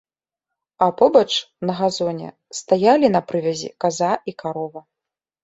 А 0.85 0.85
побач, 1.01 1.29
на 1.71 1.75
газоне, 1.81 2.29
стаялі 2.61 3.13
на 3.17 3.21
прывязі 3.29 3.69
каза 3.87 4.11
і 4.33 4.37
карова. 4.43 4.85